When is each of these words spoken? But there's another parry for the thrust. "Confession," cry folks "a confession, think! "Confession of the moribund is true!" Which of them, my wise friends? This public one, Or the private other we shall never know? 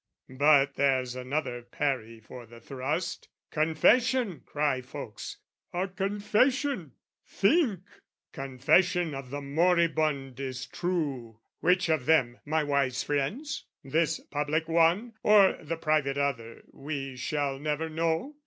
But 0.35 0.77
there's 0.77 1.15
another 1.15 1.61
parry 1.61 2.19
for 2.19 2.47
the 2.47 2.59
thrust. 2.59 3.29
"Confession," 3.51 4.39
cry 4.47 4.81
folks 4.81 5.37
"a 5.73 5.87
confession, 5.89 6.93
think! 7.23 7.81
"Confession 8.31 9.13
of 9.13 9.29
the 9.29 9.41
moribund 9.41 10.39
is 10.39 10.65
true!" 10.65 11.39
Which 11.59 11.87
of 11.87 12.07
them, 12.07 12.39
my 12.45 12.63
wise 12.63 13.03
friends? 13.03 13.65
This 13.83 14.19
public 14.19 14.67
one, 14.67 15.13
Or 15.21 15.59
the 15.61 15.77
private 15.77 16.17
other 16.17 16.63
we 16.73 17.15
shall 17.15 17.59
never 17.59 17.87
know? 17.87 18.37